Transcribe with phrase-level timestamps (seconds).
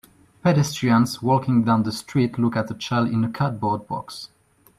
[0.41, 4.31] Pedestrians walking down the street look at a child in a cardboard box